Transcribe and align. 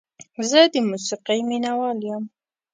زه 0.49 0.59
د 0.73 0.75
موسیقۍ 0.89 1.39
مینه 1.49 1.71
وال 1.79 1.99
یم. 2.09 2.23